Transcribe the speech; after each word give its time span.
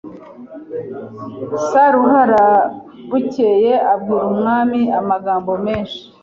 Saruhara 1.67 2.45
Bukeye 3.09 3.73
abwira 3.93 4.23
umwami 4.31 4.81
amagambo 4.99 5.51
menshi 5.65 6.01